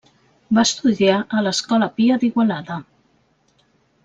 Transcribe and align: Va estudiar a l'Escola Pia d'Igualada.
Va 0.57 0.63
estudiar 0.67 1.17
a 1.39 1.43
l'Escola 1.49 1.91
Pia 1.99 2.19
d'Igualada. 2.25 2.81